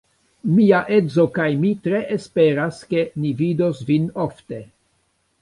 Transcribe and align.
Mia 0.51 0.77
edzo 0.95 1.25
kaj 1.35 1.45
mi 1.65 1.73
tre 1.89 1.99
esperas, 2.15 2.81
ke 2.95 3.05
ni 3.21 3.35
vidos 3.43 3.85
vin 3.93 4.09
ofte. 4.27 4.65